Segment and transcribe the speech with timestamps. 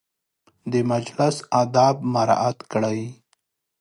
[0.71, 3.01] د مجلس اداب مراعت کړئ